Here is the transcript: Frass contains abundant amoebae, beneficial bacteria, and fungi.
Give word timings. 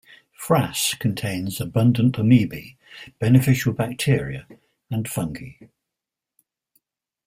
Frass 0.35 0.97
contains 0.97 1.61
abundant 1.61 2.15
amoebae, 2.17 2.75
beneficial 3.19 3.71
bacteria, 3.71 4.47
and 4.89 5.07
fungi. 5.07 5.51